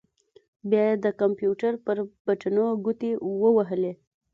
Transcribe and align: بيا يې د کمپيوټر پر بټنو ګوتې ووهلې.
بيا 0.69 0.83
يې 0.89 0.95
د 1.03 1.05
کمپيوټر 1.21 1.73
پر 1.85 1.97
بټنو 2.25 2.65
ګوتې 2.85 3.11
ووهلې. 3.41 3.93